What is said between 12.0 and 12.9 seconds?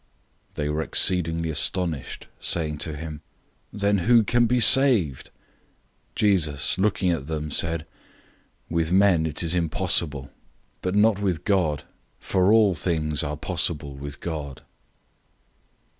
for all